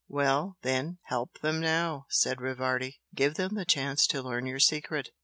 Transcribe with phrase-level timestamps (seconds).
[0.07, 5.09] "Well, then, help them now," said Rivardi "Give them the chance to learn your secret!"